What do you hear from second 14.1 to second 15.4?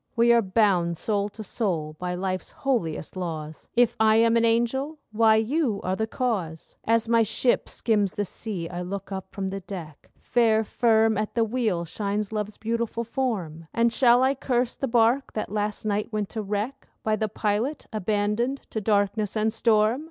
I curse the bark